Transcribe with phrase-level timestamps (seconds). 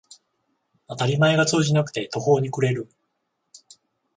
[0.87, 2.89] 当たり前が通じなくて途方に暮れる